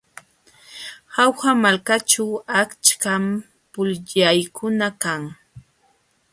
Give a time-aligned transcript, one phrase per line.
[1.15, 2.25] Jauja malkaćhu
[2.59, 3.23] achkam
[3.71, 5.21] pukllaykuna kan.